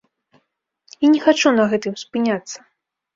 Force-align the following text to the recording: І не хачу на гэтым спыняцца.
І 1.05 1.11
не 1.13 1.19
хачу 1.25 1.53
на 1.57 1.65
гэтым 1.73 1.93
спыняцца. 2.03 2.57